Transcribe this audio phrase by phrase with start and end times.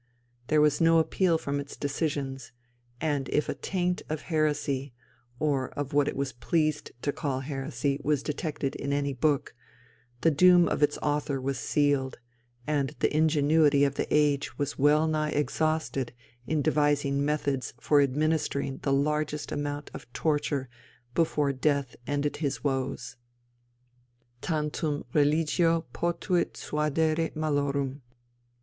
[0.47, 2.53] There was no appeal from its decisions,
[2.99, 4.95] and if a taint of heresy,
[5.37, 9.53] or of what it was pleased to call heresy, was detected in any book,
[10.21, 12.17] the doom of its author was sealed,
[12.65, 16.13] and the ingenuity of the age was well nigh exhausted
[16.47, 20.67] in devising methods for administering the largest amount of torture
[21.13, 23.17] before death ended his woes.
[24.41, 28.01] _Tantum religio potuit suadere malorum.